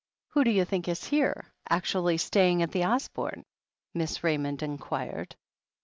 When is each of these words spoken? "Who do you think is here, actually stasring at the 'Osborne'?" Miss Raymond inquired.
"Who 0.29 0.43
do 0.43 0.49
you 0.49 0.65
think 0.65 0.87
is 0.87 1.03
here, 1.05 1.53
actually 1.69 2.17
stasring 2.17 2.63
at 2.63 2.71
the 2.71 2.85
'Osborne'?" 2.85 3.45
Miss 3.93 4.23
Raymond 4.23 4.63
inquired. 4.63 5.35